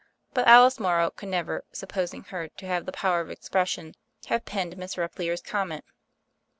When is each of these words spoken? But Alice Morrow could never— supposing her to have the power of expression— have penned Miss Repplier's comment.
But 0.33 0.47
Alice 0.47 0.79
Morrow 0.79 1.11
could 1.11 1.29
never— 1.29 1.63
supposing 1.83 2.23
her 2.23 2.47
to 2.47 2.65
have 2.65 2.87
the 2.87 2.91
power 2.91 3.21
of 3.21 3.29
expression— 3.29 3.93
have 4.29 4.45
penned 4.45 4.75
Miss 4.75 4.95
Repplier's 4.97 5.43
comment. 5.43 5.85